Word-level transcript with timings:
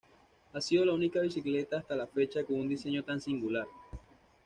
Ha 0.53 0.59
sido 0.61 0.83
la 0.83 0.93
única 0.95 1.19
bicicleta 1.21 1.77
hasta 1.77 1.95
la 1.95 2.07
fecha 2.07 2.43
con 2.43 2.55
un 2.59 2.67
diseño 2.67 3.03
tan 3.03 3.21
singular. 3.21 3.67